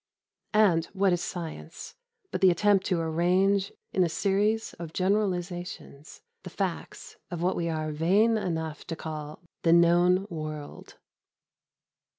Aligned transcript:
And 0.55 0.85
what 0.93 1.13
is 1.13 1.23
science 1.23 1.93
but 2.31 2.41
the 2.41 2.49
attempt 2.49 2.87
to 2.87 2.99
arrange 2.99 3.71
in 3.93 4.03
a 4.03 4.09
series 4.09 4.73
of 4.79 4.93
generalisations 4.93 6.23
the 6.41 6.49
facts 6.49 7.17
of 7.29 7.43
what 7.43 7.55
we 7.55 7.69
are 7.69 7.91
vain 7.91 8.35
enough 8.35 8.83
to 8.87 8.95
call 8.95 9.43
the 9.61 9.73
known 9.73 10.25
world? 10.31 10.97